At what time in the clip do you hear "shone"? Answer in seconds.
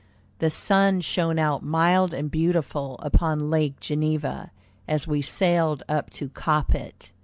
1.01-1.37